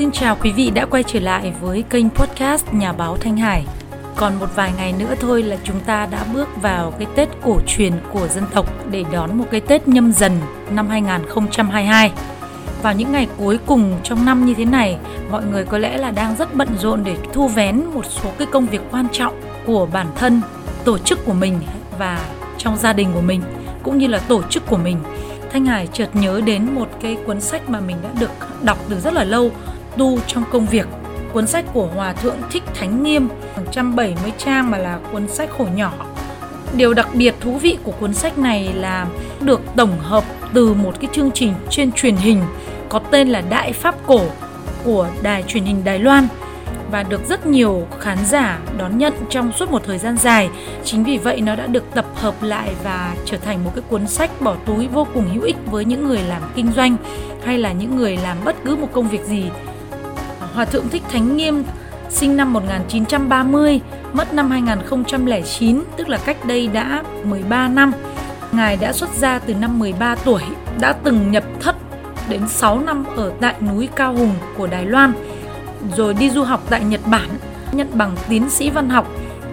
[0.00, 3.66] Xin chào quý vị đã quay trở lại với kênh podcast Nhà báo Thanh Hải.
[4.16, 7.60] Còn một vài ngày nữa thôi là chúng ta đã bước vào cái Tết cổ
[7.66, 10.32] truyền của dân tộc để đón một cái Tết nhâm dần
[10.70, 12.12] năm 2022.
[12.82, 14.98] Vào những ngày cuối cùng trong năm như thế này,
[15.30, 18.46] mọi người có lẽ là đang rất bận rộn để thu vén một số cái
[18.50, 20.40] công việc quan trọng của bản thân,
[20.84, 21.58] tổ chức của mình
[21.98, 23.42] và trong gia đình của mình
[23.82, 24.96] cũng như là tổ chức của mình.
[25.52, 28.30] Thanh Hải chợt nhớ đến một cái cuốn sách mà mình đã được
[28.62, 29.50] đọc từ rất là lâu
[29.96, 30.86] tu trong công việc
[31.32, 35.66] cuốn sách của hòa thượng thích thánh nghiêm 170 trang mà là cuốn sách khổ
[35.74, 35.92] nhỏ
[36.76, 39.06] điều đặc biệt thú vị của cuốn sách này là
[39.40, 42.42] được tổng hợp từ một cái chương trình trên truyền hình
[42.88, 44.20] có tên là đại pháp cổ
[44.84, 46.28] của đài truyền hình đài loan
[46.90, 50.50] và được rất nhiều khán giả đón nhận trong suốt một thời gian dài.
[50.84, 54.06] Chính vì vậy nó đã được tập hợp lại và trở thành một cái cuốn
[54.06, 56.96] sách bỏ túi vô cùng hữu ích với những người làm kinh doanh
[57.44, 59.44] hay là những người làm bất cứ một công việc gì
[60.54, 61.64] Hòa thượng Thích Thánh Nghiêm
[62.10, 63.80] sinh năm 1930,
[64.12, 67.92] mất năm 2009, tức là cách đây đã 13 năm.
[68.52, 70.42] Ngài đã xuất gia từ năm 13 tuổi,
[70.80, 71.76] đã từng nhập thất
[72.28, 75.12] đến 6 năm ở tại núi Cao Hùng của Đài Loan,
[75.96, 77.28] rồi đi du học tại Nhật Bản,
[77.72, 79.08] nhận bằng tiến sĩ văn học,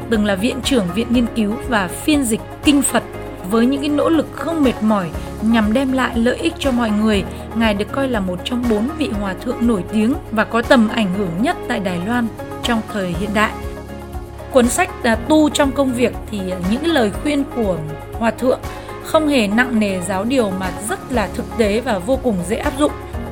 [0.10, 3.04] từng là viện trưởng viện nghiên cứu và phiên dịch kinh Phật
[3.52, 5.10] với những cái nỗ lực không mệt mỏi
[5.42, 7.24] nhằm đem lại lợi ích cho mọi người.
[7.56, 10.88] Ngài được coi là một trong bốn vị hòa thượng nổi tiếng và có tầm
[10.88, 12.28] ảnh hưởng nhất tại Đài Loan
[12.64, 13.52] trong thời hiện đại.
[14.52, 17.78] Cuốn sách là tu trong công việc thì những lời khuyên của
[18.14, 18.60] hòa thượng
[19.04, 22.56] không hề nặng nề giáo điều mà rất là thực tế và vô cùng dễ
[22.56, 22.92] áp dụng.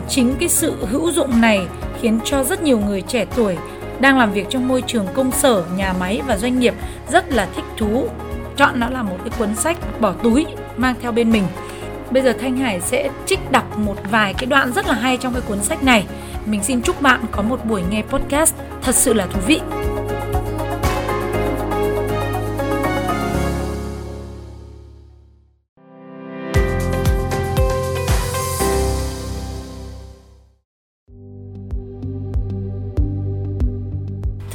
[0.09, 1.67] Chính cái sự hữu dụng này
[2.01, 3.57] khiến cho rất nhiều người trẻ tuổi
[3.99, 6.73] đang làm việc trong môi trường công sở, nhà máy và doanh nghiệp
[7.11, 8.07] rất là thích thú
[8.57, 10.45] chọn nó là một cái cuốn sách bỏ túi
[10.77, 11.43] mang theo bên mình
[12.11, 15.33] bây giờ thanh hải sẽ trích đọc một vài cái đoạn rất là hay trong
[15.33, 16.05] cái cuốn sách này.
[16.45, 19.61] Mình xin chúc bạn có một buổi nghe podcast thật sự là thú vị.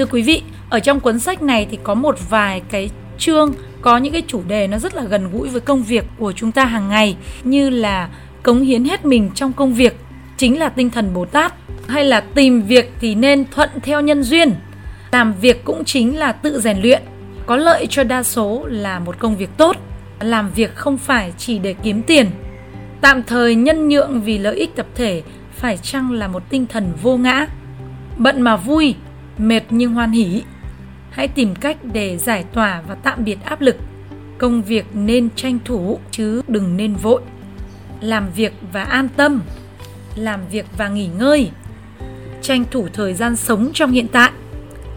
[0.00, 3.96] Thưa quý vị, ở trong cuốn sách này thì có một vài cái chương, có
[3.96, 6.64] những cái chủ đề nó rất là gần gũi với công việc của chúng ta
[6.64, 8.08] hàng ngày, như là
[8.42, 9.96] cống hiến hết mình trong công việc,
[10.36, 11.54] chính là tinh thần Bồ Tát,
[11.88, 14.54] hay là tìm việc thì nên thuận theo nhân duyên,
[15.12, 17.02] làm việc cũng chính là tự rèn luyện.
[17.46, 19.76] Có lợi cho đa số là một công việc tốt,
[20.20, 22.30] làm việc không phải chỉ để kiếm tiền.
[23.00, 25.22] Tạm thời nhân nhượng vì lợi ích tập thể
[25.56, 27.46] phải chăng là một tinh thần vô ngã.
[28.16, 28.94] Bận mà vui,
[29.38, 30.42] mệt nhưng hoan hỉ
[31.10, 33.76] hãy tìm cách để giải tỏa và tạm biệt áp lực.
[34.38, 37.22] Công việc nên tranh thủ chứ đừng nên vội.
[38.00, 39.42] Làm việc và an tâm.
[40.14, 41.50] Làm việc và nghỉ ngơi.
[42.42, 44.30] Tranh thủ thời gian sống trong hiện tại.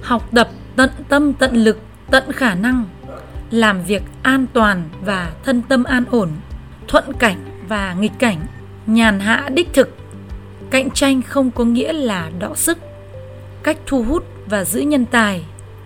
[0.02, 1.80] Học tập tận tâm tận lực,
[2.12, 2.86] tận khả năng.
[3.52, 6.30] Làm việc an toàn và thân tâm an ổn,
[6.88, 7.38] thuận cảnh
[7.68, 8.38] và nghịch cảnh,
[8.88, 9.98] nhàn hạ đích thực.
[10.70, 12.78] Cạnh tranh không có nghĩa là đọ sức.
[13.64, 15.44] Cách thu hút và giữ nhân tài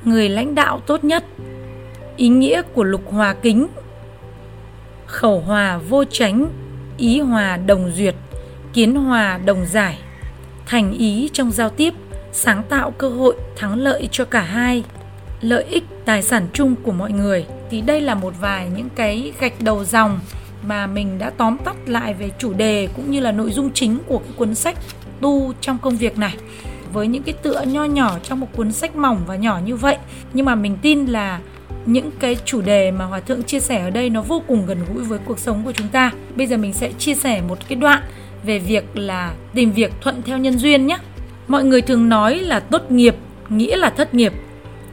[0.07, 1.23] người lãnh đạo tốt nhất.
[2.17, 3.67] Ý nghĩa của lục hòa kính,
[5.05, 6.47] khẩu hòa vô tránh
[6.97, 8.15] ý hòa đồng duyệt,
[8.73, 9.97] kiến hòa đồng giải.
[10.65, 11.93] Thành ý trong giao tiếp,
[12.31, 14.83] sáng tạo cơ hội, thắng lợi cho cả hai.
[15.41, 17.45] Lợi ích, tài sản chung của mọi người.
[17.69, 20.19] Thì đây là một vài những cái gạch đầu dòng
[20.63, 23.97] mà mình đã tóm tắt lại về chủ đề cũng như là nội dung chính
[24.07, 24.77] của cái cuốn sách
[25.21, 26.35] tu trong công việc này
[26.93, 29.97] với những cái tựa nho nhỏ trong một cuốn sách mỏng và nhỏ như vậy.
[30.33, 31.39] Nhưng mà mình tin là
[31.85, 34.77] những cái chủ đề mà hòa thượng chia sẻ ở đây nó vô cùng gần
[34.93, 36.11] gũi với cuộc sống của chúng ta.
[36.35, 38.01] Bây giờ mình sẽ chia sẻ một cái đoạn
[38.43, 40.97] về việc là tìm việc thuận theo nhân duyên nhé.
[41.47, 43.15] Mọi người thường nói là tốt nghiệp
[43.49, 44.33] nghĩa là thất nghiệp.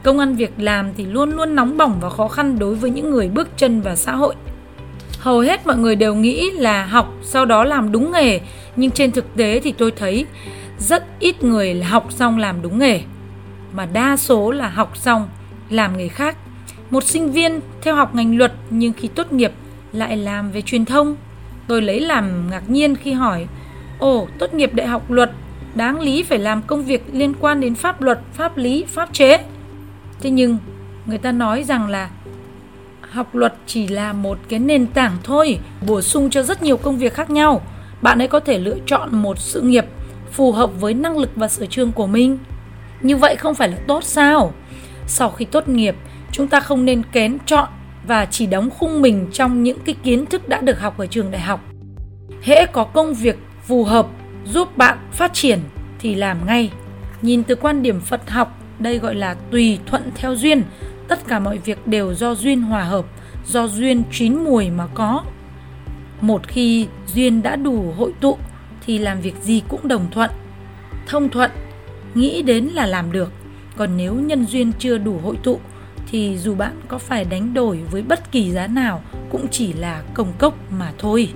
[0.03, 3.11] Công ăn việc làm thì luôn luôn nóng bỏng và khó khăn đối với những
[3.11, 4.35] người bước chân vào xã hội.
[5.19, 8.39] Hầu hết mọi người đều nghĩ là học, sau đó làm đúng nghề.
[8.75, 10.25] Nhưng trên thực tế thì tôi thấy
[10.79, 13.01] rất ít người là học xong làm đúng nghề,
[13.73, 15.29] mà đa số là học xong
[15.69, 16.37] làm nghề khác.
[16.89, 19.51] Một sinh viên theo học ngành luật nhưng khi tốt nghiệp
[19.93, 21.15] lại làm về truyền thông.
[21.67, 23.47] Tôi lấy làm ngạc nhiên khi hỏi,
[23.99, 25.31] ồ, tốt nghiệp đại học luật,
[25.75, 29.37] đáng lý phải làm công việc liên quan đến pháp luật, pháp lý, pháp chế?
[30.21, 30.57] Thế nhưng
[31.05, 32.09] người ta nói rằng là
[33.09, 36.97] học luật chỉ là một cái nền tảng thôi, bổ sung cho rất nhiều công
[36.97, 37.61] việc khác nhau.
[38.01, 39.85] Bạn ấy có thể lựa chọn một sự nghiệp
[40.35, 42.37] phù hợp với năng lực và sở trường của mình
[43.01, 44.53] như vậy không phải là tốt sao
[45.07, 45.95] sau khi tốt nghiệp
[46.31, 47.69] chúng ta không nên kén chọn
[48.07, 51.31] và chỉ đóng khung mình trong những cái kiến thức đã được học ở trường
[51.31, 51.59] đại học
[52.41, 54.07] hễ có công việc phù hợp
[54.45, 55.59] giúp bạn phát triển
[55.99, 56.71] thì làm ngay.
[57.21, 60.63] Nhìn từ quan điểm Phật học, đây gọi là tùy thuận theo duyên.
[61.07, 63.05] Tất cả mọi việc đều do duyên hòa hợp,
[63.45, 65.23] do duyên chín mùi mà có.
[66.21, 68.37] Một khi duyên đã đủ hội tụ
[68.85, 70.31] thì làm việc gì cũng đồng thuận,
[71.07, 71.51] thông thuận,
[72.15, 73.31] nghĩ đến là làm được.
[73.77, 75.59] Còn nếu nhân duyên chưa đủ hội tụ
[76.11, 80.03] thì dù bạn có phải đánh đổi với bất kỳ giá nào cũng chỉ là
[80.13, 81.29] công cốc mà thôi.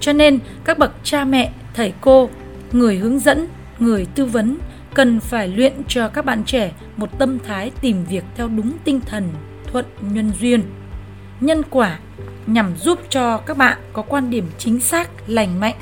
[0.00, 2.30] Cho nên các bậc cha mẹ, thầy cô,
[2.72, 3.46] người hướng dẫn,
[3.78, 4.58] người tư vấn
[4.94, 9.00] cần phải luyện cho các bạn trẻ một tâm thái tìm việc theo đúng tinh
[9.00, 9.28] thần
[9.66, 10.62] thuận nhân duyên,
[11.40, 11.98] nhân quả
[12.46, 15.74] nhằm giúp cho các bạn có quan điểm chính xác, lành mạnh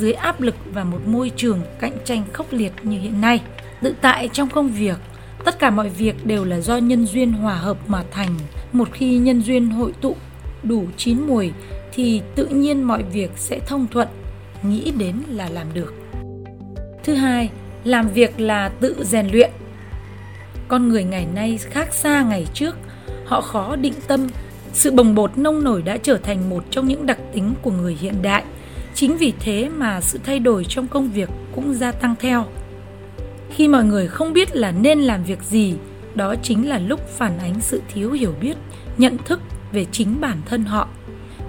[0.00, 3.40] dưới áp lực và một môi trường cạnh tranh khốc liệt như hiện nay.
[3.82, 4.98] Tự tại trong công việc,
[5.44, 8.34] tất cả mọi việc đều là do nhân duyên hòa hợp mà thành.
[8.72, 10.16] Một khi nhân duyên hội tụ
[10.62, 11.52] đủ chín mùi
[11.92, 14.08] thì tự nhiên mọi việc sẽ thông thuận,
[14.62, 15.94] nghĩ đến là làm được.
[17.04, 17.50] Thứ hai,
[17.84, 19.50] làm việc là tự rèn luyện.
[20.68, 22.76] Con người ngày nay khác xa ngày trước,
[23.24, 24.28] họ khó định tâm,
[24.72, 27.96] sự bồng bột nông nổi đã trở thành một trong những đặc tính của người
[28.00, 28.44] hiện đại.
[28.94, 32.44] Chính vì thế mà sự thay đổi trong công việc cũng gia tăng theo.
[33.50, 35.74] Khi mọi người không biết là nên làm việc gì,
[36.14, 38.56] đó chính là lúc phản ánh sự thiếu hiểu biết,
[38.98, 39.40] nhận thức
[39.72, 40.88] về chính bản thân họ.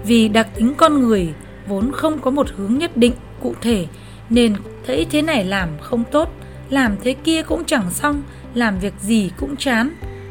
[0.04, 1.28] Vì đặc tính con người
[1.68, 3.86] vốn không có một hướng nhất định cụ thể
[4.30, 4.54] nên
[4.86, 6.30] thấy thế này làm không tốt,
[6.70, 8.22] làm thế kia cũng chẳng xong,
[8.54, 9.90] làm việc gì cũng chán.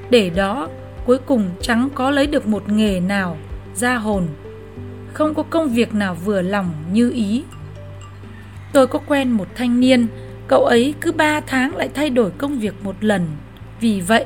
[0.10, 0.68] Để đó
[1.06, 3.38] cuối cùng chẳng có lấy được một nghề nào
[3.76, 4.28] ra hồn.
[5.14, 7.44] Không có công việc nào vừa lòng như ý.
[8.74, 10.08] Tôi có quen một thanh niên,
[10.48, 13.28] cậu ấy cứ 3 tháng lại thay đổi công việc một lần.
[13.80, 14.26] Vì vậy,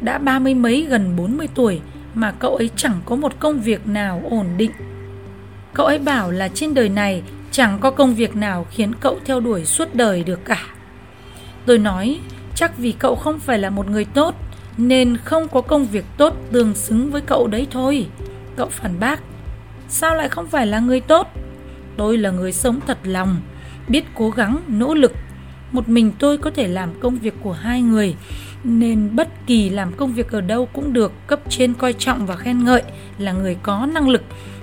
[0.00, 1.80] đã ba mươi mấy gần 40 tuổi
[2.14, 4.70] mà cậu ấy chẳng có một công việc nào ổn định.
[5.74, 9.40] Cậu ấy bảo là trên đời này chẳng có công việc nào khiến cậu theo
[9.40, 10.66] đuổi suốt đời được cả.
[11.66, 12.18] Tôi nói,
[12.54, 14.34] chắc vì cậu không phải là một người tốt
[14.78, 18.06] nên không có công việc tốt tương xứng với cậu đấy thôi.
[18.56, 19.20] Cậu phản bác,
[19.88, 21.26] sao lại không phải là người tốt?
[21.96, 23.36] Tôi là người sống thật lòng,
[23.88, 25.12] biết cố gắng, nỗ lực.
[25.72, 28.14] Một mình tôi có thể làm công việc của hai người,
[28.64, 32.36] nên bất kỳ làm công việc ở đâu cũng được cấp trên coi trọng và
[32.36, 32.82] khen ngợi
[33.18, 34.22] là người có năng lực.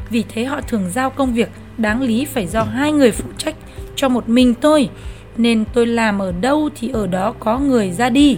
[0.10, 3.56] Vì thế họ thường giao công việc đáng lý phải do hai người phụ trách
[3.96, 4.90] cho một mình tôi
[5.38, 8.38] nên tôi làm ở đâu thì ở đó có người ra đi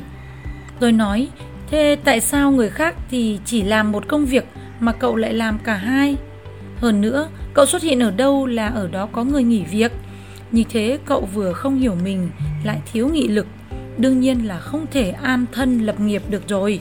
[0.79, 1.27] tôi nói
[1.71, 4.45] thế tại sao người khác thì chỉ làm một công việc
[4.79, 6.15] mà cậu lại làm cả hai
[6.85, 9.91] hơn nữa cậu xuất hiện ở đâu là ở đó có người nghỉ việc.
[10.51, 12.29] Như thế cậu vừa không hiểu mình
[12.63, 13.47] lại thiếu nghị lực.
[13.97, 16.79] Đương nhiên là không thể an thân lập nghiệp được rồi.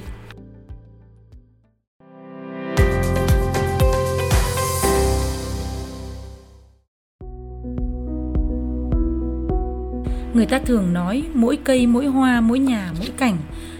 [10.35, 13.37] Người ta thường nói mỗi cây, mỗi hoa, mỗi nhà, mỗi cảnh.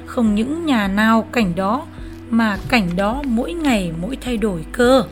[0.07, 1.87] Không những nhà nào cảnh đó
[2.31, 5.05] Mà cảnh đó mỗi ngày mỗi thay đổi cơ.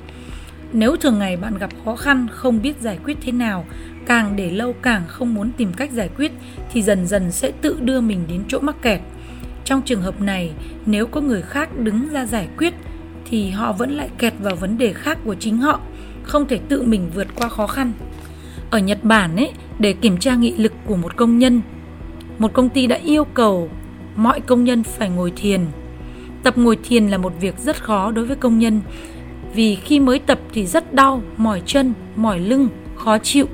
[0.72, 3.64] Nếu thường ngày bạn gặp khó khăn, không biết giải quyết thế nào,
[4.06, 6.32] Càng để lâu càng không muốn tìm cách giải quyết,
[6.72, 9.00] Thì dần dần sẽ tự đưa mình đến chỗ mắc kẹt
[9.64, 10.52] Trong trường hợp này,
[10.86, 12.74] nếu có người khác đứng ra giải quyết,
[13.24, 15.80] Thì họ vẫn lại kẹt vào vấn đề khác của chính họ,
[16.22, 17.92] Không thể tự mình vượt qua khó khăn
[18.72, 21.60] ở Nhật Bản ấy, để kiểm tra nghị lực của một công nhân.
[22.38, 23.70] Một công ty đã yêu cầu
[24.16, 25.60] mọi công nhân phải ngồi thiền.
[26.42, 28.80] Tập ngồi thiền là một việc rất khó đối với công nhân
[29.54, 33.46] vì khi mới tập thì rất đau, mỏi chân, mỏi lưng, khó chịu.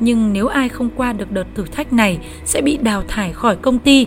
[0.00, 3.56] Nhưng nếu ai không qua được đợt thử thách này sẽ bị đào thải khỏi
[3.56, 4.06] công ty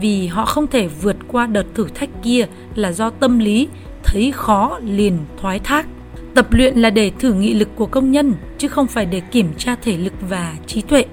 [0.00, 3.68] vì họ không thể vượt qua đợt thử thách kia là do tâm lý
[4.04, 5.86] thấy khó liền thoái thác.
[6.34, 9.48] Tập luyện là để thử nghị lực của công nhân chứ không phải để kiểm
[9.58, 11.04] tra thể lực và trí tuệ.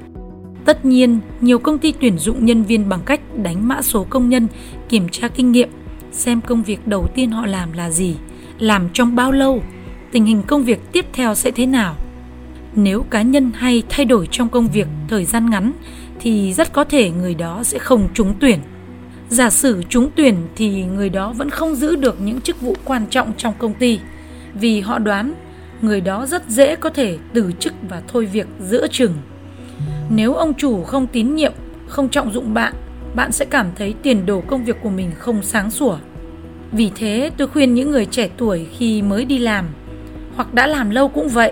[0.66, 4.30] Tất nhiên, nhiều công ty tuyển dụng nhân viên bằng cách đánh mã số công
[4.30, 4.48] nhân,
[4.90, 5.70] kiểm tra kinh nghiệm,
[6.12, 8.16] xem công việc đầu tiên họ làm là gì,
[8.60, 9.64] làm trong bao lâu,
[10.12, 11.96] tình hình công việc tiếp theo sẽ thế nào.
[12.76, 15.72] Nếu cá nhân hay thay đổi trong công việc thời gian ngắn
[16.20, 18.60] thì rất có thể người đó sẽ không trúng tuyển.
[19.30, 23.06] Giả sử trúng tuyển thì người đó vẫn không giữ được những chức vụ quan
[23.10, 24.00] trọng trong công ty
[24.54, 25.34] vì họ đoán
[25.82, 29.14] người đó rất dễ có thể từ chức và thôi việc giữa chừng.
[30.10, 31.54] Nếu ông chủ không tín nhiệm,
[31.88, 32.74] không trọng dụng bạn,
[33.16, 35.98] bạn sẽ cảm thấy tiền đồ công việc của mình không sáng sủa.
[36.72, 39.66] Vì thế tôi khuyên những người trẻ tuổi khi mới đi làm
[40.36, 41.52] hoặc đã làm lâu cũng vậy,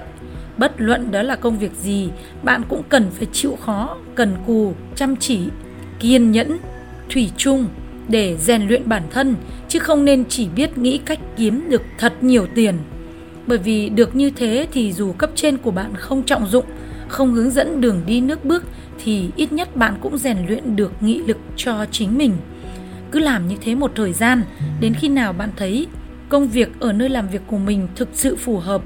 [0.57, 2.09] bất luận đó là công việc gì,
[2.43, 5.39] bạn cũng cần phải chịu khó, cần cù, chăm chỉ,
[5.99, 6.57] kiên nhẫn,
[7.09, 7.67] thủy chung
[8.07, 9.35] để rèn luyện bản thân
[9.67, 12.75] chứ không nên chỉ biết nghĩ cách kiếm được thật nhiều tiền.
[13.47, 16.65] Bởi vì được như thế thì dù cấp trên của bạn không trọng dụng,
[17.07, 18.63] không hướng dẫn đường đi nước bước
[19.03, 22.33] thì ít nhất bạn cũng rèn luyện được nghị lực cho chính mình.
[23.11, 24.43] Cứ làm như thế một thời gian,
[24.79, 25.87] đến khi nào bạn thấy
[26.29, 28.81] công việc ở nơi làm việc của mình thực sự phù hợp,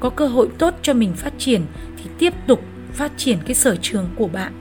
[0.00, 1.62] có cơ hội tốt cho mình phát triển
[1.96, 2.62] thì tiếp tục
[2.92, 4.52] phát triển cái sở trường của bạn.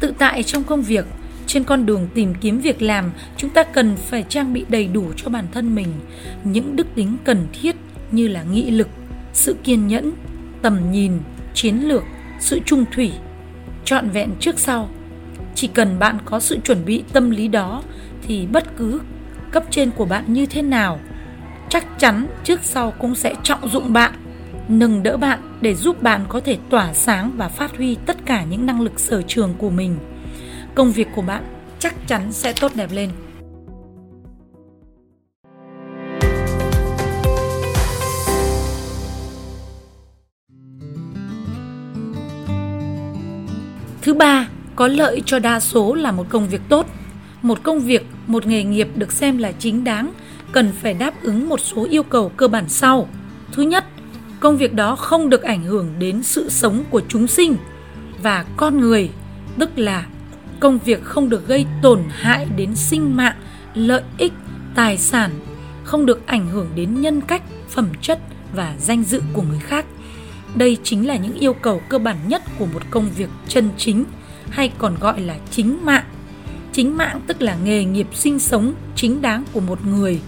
[0.00, 1.06] Tự tại trong công việc,
[1.46, 5.12] trên con đường tìm kiếm việc làm, chúng ta cần phải trang bị đầy đủ
[5.16, 5.88] cho bản thân mình
[6.44, 7.76] những đức tính cần thiết
[8.10, 8.88] như là nghị lực,
[9.32, 10.12] sự kiên nhẫn,
[10.62, 11.12] tầm nhìn,
[11.54, 12.02] chiến lược,
[12.40, 13.12] sự trung thủy,
[13.84, 14.88] trọn vẹn trước sau.
[15.60, 17.82] Chỉ cần bạn có sự chuẩn bị tâm lý đó
[18.22, 19.00] thì bất cứ
[19.50, 21.00] cấp trên của bạn như thế nào,
[21.68, 24.12] chắc chắn trước sau cũng sẽ trọng dụng bạn,
[24.68, 28.44] nâng đỡ bạn để giúp bạn có thể tỏa sáng và phát huy tất cả
[28.44, 29.96] những năng lực sở trường của mình.
[30.74, 31.44] Công việc của bạn
[31.78, 33.10] chắc chắn sẽ tốt đẹp lên.
[44.02, 44.48] Thứ ba,
[44.80, 46.86] có lợi cho đa số là một công việc tốt.
[47.42, 50.12] Một công việc, một nghề nghiệp được xem là chính đáng
[50.52, 53.08] cần phải đáp ứng một số yêu cầu cơ bản sau.
[53.52, 53.84] Thứ nhất,
[54.40, 57.56] công việc đó không được ảnh hưởng đến sự sống của chúng sinh
[58.22, 59.10] và con người,
[59.58, 60.06] tức là
[60.60, 63.36] công việc không được gây tổn hại đến sinh mạng,
[63.74, 64.32] lợi ích,
[64.74, 65.30] tài sản,
[65.84, 68.18] không được ảnh hưởng đến nhân cách, phẩm chất
[68.54, 69.86] và danh dự của người khác.
[70.54, 74.04] Đây chính là những yêu cầu cơ bản nhất của một công việc chân chính
[74.50, 76.04] hay còn gọi là chính mạng.
[76.72, 80.20] Chính mạng tức là nghề nghiệp sinh sống chính đáng của một người,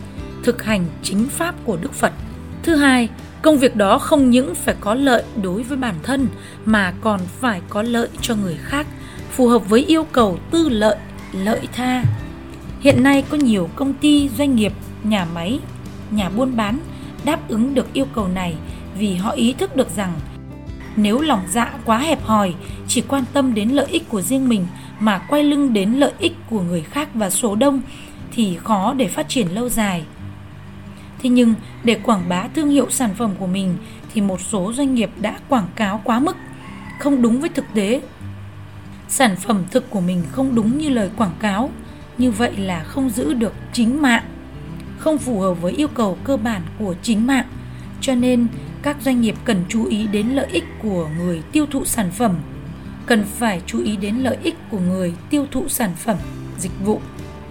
[0.42, 2.12] thực hành chính pháp của Đức Phật.
[2.62, 3.08] Thứ hai,
[3.42, 6.28] công việc đó không những phải có lợi đối với bản thân
[6.64, 8.86] mà còn phải có lợi cho người khác,
[9.30, 10.96] phù hợp với yêu cầu tư lợi,
[11.32, 12.04] lợi tha.
[12.80, 14.72] Hiện nay có nhiều công ty, doanh nghiệp,
[15.04, 15.60] nhà máy,
[16.10, 16.78] nhà buôn bán
[17.24, 18.54] đáp ứng được yêu cầu này
[18.98, 20.12] vì họ ý thức được rằng
[20.96, 22.54] nếu lòng dạ quá hẹp hòi,
[22.88, 24.66] chỉ quan tâm đến lợi ích của riêng mình
[25.00, 27.80] mà quay lưng đến lợi ích của người khác và số đông
[28.32, 30.04] thì khó để phát triển lâu dài.
[31.22, 33.76] Thế nhưng để quảng bá thương hiệu sản phẩm của mình
[34.14, 36.36] thì một số doanh nghiệp đã quảng cáo quá mức,
[36.98, 38.00] không đúng với thực tế.
[39.08, 41.70] Sản phẩm thực của mình không đúng như lời quảng cáo,
[42.18, 44.24] như vậy là không giữ được chính mạng,
[44.98, 47.46] không phù hợp với yêu cầu cơ bản của chính mạng.
[48.00, 48.46] Cho nên
[48.82, 52.34] các doanh nghiệp cần chú ý đến lợi ích của người tiêu thụ sản phẩm.
[53.06, 56.16] Cần phải chú ý đến lợi ích của người tiêu thụ sản phẩm,
[56.58, 57.00] dịch vụ.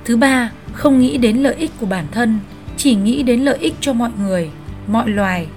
[0.06, 2.40] Thứ ba, không nghĩ đến lợi ích của bản thân,
[2.78, 4.50] chỉ nghĩ đến lợi ích cho mọi người,
[4.88, 5.48] mọi loài.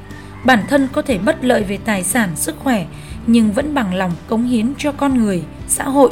[0.45, 2.87] Bản thân có thể bất lợi về tài sản, sức khỏe,
[3.27, 6.11] nhưng vẫn bằng lòng cống hiến cho con người, xã hội,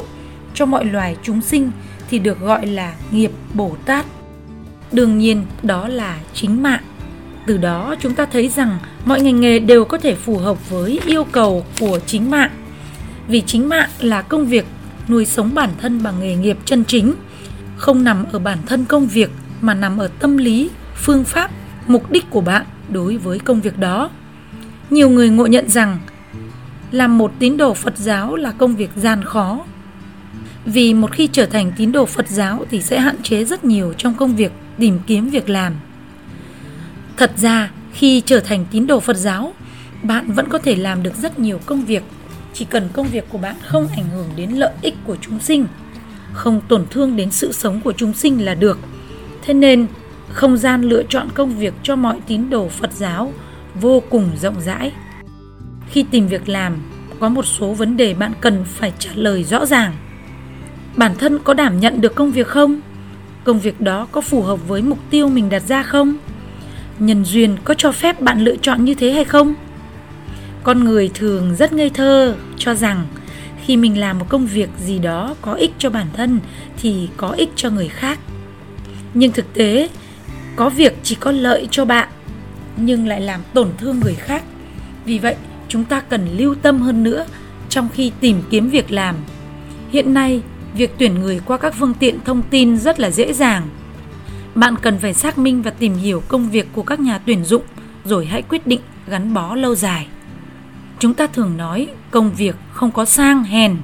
[0.53, 1.71] cho mọi loài chúng sinh
[2.09, 4.05] thì được gọi là nghiệp bồ tát.
[4.91, 6.83] Đương nhiên, đó là chính mạng
[7.45, 10.99] từ đó chúng ta thấy rằng mọi ngành nghề đều có thể phù hợp với
[11.05, 12.51] yêu cầu của chính mạng.
[13.27, 14.65] Vì chính mạng là công việc
[15.07, 17.13] nuôi sống bản thân bằng nghề nghiệp chân chính,
[17.77, 19.31] không nằm ở bản thân công việc
[19.61, 21.51] mà nằm ở tâm lý, phương pháp,
[21.87, 24.09] mục đích của bạn đối với công việc đó.
[24.89, 25.97] Nhiều người ngộ nhận rằng
[26.91, 29.65] làm một tín đồ Phật giáo là công việc gian khó.
[30.65, 33.93] Vì một khi trở thành tín đồ Phật giáo thì sẽ hạn chế rất nhiều
[33.97, 35.73] trong công việc tìm kiếm việc làm.
[37.17, 39.53] Thật ra, khi trở thành tín đồ Phật giáo,
[40.03, 42.03] bạn vẫn có thể làm được rất nhiều công việc,
[42.53, 45.65] chỉ cần công việc của bạn không ảnh hưởng đến lợi ích của chúng sinh,
[46.33, 48.79] không tổn thương đến sự sống của chúng sinh là được.
[49.41, 49.87] Thế nên,
[50.29, 53.33] không gian lựa chọn công việc cho mọi tín đồ Phật giáo
[53.75, 54.91] vô cùng rộng rãi.
[55.89, 56.77] Khi tìm việc làm,
[57.19, 59.93] có một số vấn đề bạn cần phải trả lời rõ ràng.
[60.95, 62.79] Bản thân có đảm nhận được công việc không?
[63.43, 66.17] Công việc đó có phù hợp với mục tiêu mình đặt ra không?
[66.99, 69.53] Nhân duyên có cho phép bạn lựa chọn như thế hay không?
[70.63, 73.05] Con người thường rất ngây thơ, cho rằng
[73.65, 76.39] khi mình làm một công việc gì đó có ích cho bản thân
[76.81, 78.19] thì có ích cho người khác.
[79.13, 79.89] Nhưng thực tế,
[80.55, 82.09] có việc chỉ có lợi cho bạn,
[82.77, 84.43] nhưng lại làm tổn thương người khác.
[85.05, 85.35] Vì vậy,
[85.67, 87.25] chúng ta cần lưu tâm hơn nữa
[87.69, 89.15] trong khi tìm kiếm việc làm.
[89.91, 90.41] Hiện nay,
[90.73, 93.67] việc tuyển người qua các phương tiện thông tin rất là dễ dàng
[94.55, 97.63] bạn cần phải xác minh và tìm hiểu công việc của các nhà tuyển dụng
[98.05, 100.07] rồi hãy quyết định gắn bó lâu dài.
[100.99, 103.77] Chúng ta thường nói công việc không có sang hèn,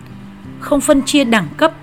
[0.60, 1.74] không phân chia đẳng cấp.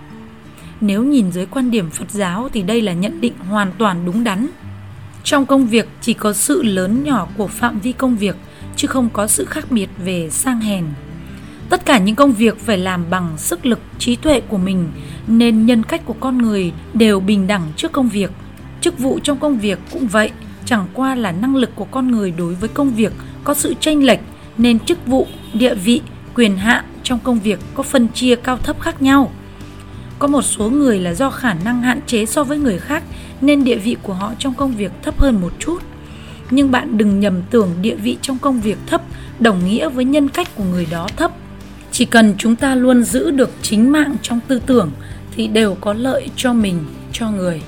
[0.81, 4.25] Nếu nhìn dưới quan điểm Phật giáo thì đây là nhận định hoàn toàn đúng
[4.25, 4.47] đắn.
[5.25, 8.37] Trong công việc chỉ có sự lớn nhỏ của phạm vi công việc
[8.77, 10.85] chứ không có sự khác biệt về sang hèn.
[11.71, 14.89] Tất cả những công việc phải làm bằng sức lực, trí tuệ của mình
[15.27, 18.31] nên nhân cách của con người đều bình đẳng trước công việc–
[18.87, 20.31] Chức vụ trong công việc cũng vậy,
[20.65, 23.13] chẳng qua là năng lực của con người đối với công việc
[23.45, 24.21] có sự chênh lệch
[24.59, 26.01] nên chức vụ, địa vị,
[26.35, 29.31] quyền hạn trong công việc có phân chia cao thấp khác nhau.
[30.19, 33.03] Có một số người là do khả năng hạn chế so với người khác
[33.41, 35.79] nên địa vị của họ trong công việc thấp hơn một chút.
[36.51, 39.03] Nhưng bạn đừng nhầm tưởng địa vị trong công việc thấp
[39.39, 41.33] đồng nghĩa với nhân cách của người đó thấp.
[41.93, 44.91] Chỉ cần chúng ta luôn giữ được chính mạng trong tư tưởng
[45.37, 47.63] thì đều có lợi cho mình, cho người.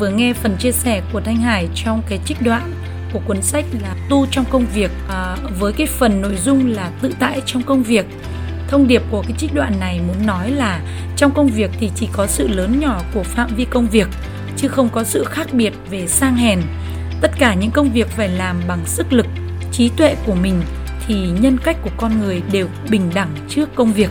[0.00, 2.72] Vừa nghe phần chia sẻ của Thanh Hải trong cái trích đoạn
[3.12, 6.90] của cuốn sách là Tu trong công việc à, với cái phần nội dung là
[7.00, 8.06] tự tại trong công việc.
[8.68, 10.80] Thông điệp của cái trích đoạn này muốn nói là
[11.16, 14.08] trong công việc thì chỉ có sự lớn nhỏ của phạm vi công việc
[14.56, 16.60] chứ không có sự khác biệt về sang hèn.
[17.20, 19.26] Tất cả những công việc phải làm bằng sức lực,
[19.72, 20.62] trí tuệ của mình
[21.06, 24.10] thì nhân cách của con người đều bình đẳng trước công việc.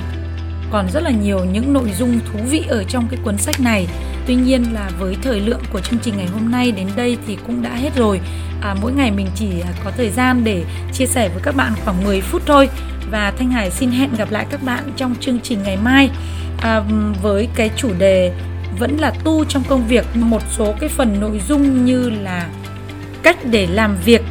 [0.71, 3.87] Còn rất là nhiều những nội dung thú vị ở trong cái cuốn sách này
[4.29, 7.37] Tuy nhiên là với thời lượng của chương trình ngày hôm nay đến đây thì
[7.47, 8.19] cũng đã hết rồi.
[8.61, 11.73] À, mỗi ngày mình chỉ à, có thời gian để chia sẻ với các bạn
[11.85, 12.69] khoảng 10 phút thôi.
[13.11, 16.09] Và Thanh Hải xin hẹn gặp lại các bạn trong chương trình ngày mai.
[16.61, 16.81] À,
[17.21, 18.33] với cái chủ đề
[18.79, 22.49] vẫn là tu trong công việc một số cái phần nội dung như là
[23.23, 24.21] cách để làm việc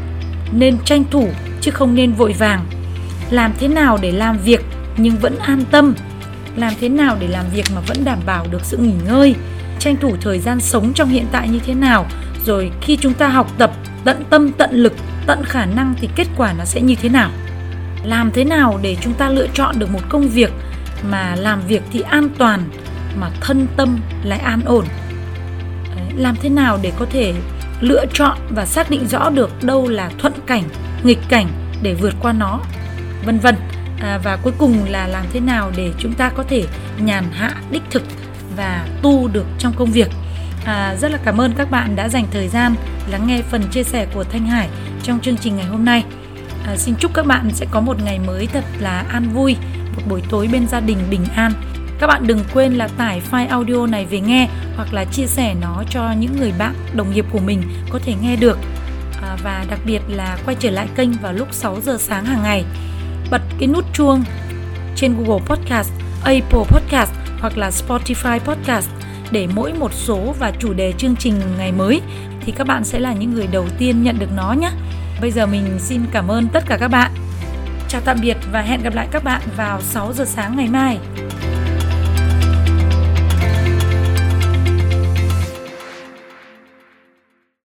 [0.53, 1.29] nên tranh thủ
[1.61, 2.65] chứ không nên vội vàng.
[3.31, 4.61] Làm thế nào để làm việc
[4.97, 5.95] nhưng vẫn an tâm?
[6.57, 9.35] Làm thế nào để làm việc mà vẫn đảm bảo được sự nghỉ ngơi?
[9.79, 12.07] Tranh thủ thời gian sống trong hiện tại như thế nào.
[12.47, 13.71] Rồi khi chúng ta học tập
[14.05, 14.93] tận tâm tận lực
[15.27, 17.31] tận khả năng thì kết quả nó sẽ như thế nào?
[18.05, 20.53] Làm thế nào để chúng ta lựa chọn được một công việc
[21.11, 22.61] mà làm việc thì an toàn
[23.21, 24.85] mà thân tâm lại an ổn?
[26.17, 27.35] Làm thế nào để có thể
[27.81, 30.63] lựa chọn và xác định rõ được đâu là thuận cảnh
[31.05, 31.47] nghịch cảnh
[31.83, 32.61] để vượt qua nó?
[33.25, 33.55] Vân vân.
[34.01, 36.65] À, và cuối cùng là làm thế nào để chúng ta có thể
[36.99, 38.03] nhàn hạ đích thực?
[38.59, 40.09] Và tu được trong công việc.
[40.65, 42.75] À, rất là cảm ơn các bạn đã dành thời gian
[43.11, 44.69] lắng nghe phần chia sẻ của thanh hải
[45.03, 46.05] trong chương trình ngày hôm nay.
[46.67, 49.57] À, xin chúc các bạn sẽ có một ngày mới thật là an vui
[49.97, 51.53] một buổi tối bên gia đình bình an.
[51.99, 55.55] Các bạn đừng quên là tải file audio này về nghe hoặc là chia sẻ
[55.61, 58.59] nó cho những người bạn đồng nghiệp của mình có thể nghe được.
[59.23, 62.43] À, và đặc biệt là quay trở lại kênh vào lúc 6 giờ sáng hàng
[62.43, 62.65] ngày.
[63.31, 64.25] Bật cái nút chuông
[64.97, 65.91] trên Google Podcast,
[66.25, 68.91] Apple Podcast hoặc là Spotify Podcast
[69.31, 72.01] để mỗi một số và chủ đề chương trình ngày mới,
[72.41, 74.71] thì các bạn sẽ là những người đầu tiên nhận được nó nhé.
[75.21, 77.11] Bây giờ mình xin cảm ơn tất cả các bạn.
[77.89, 80.99] Chào tạm biệt và hẹn gặp lại các bạn vào 6 giờ sáng ngày mai.